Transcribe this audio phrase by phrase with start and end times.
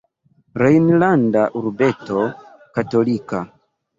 [0.61, 2.23] Rejnlanda urbeto
[2.77, 3.45] katolika.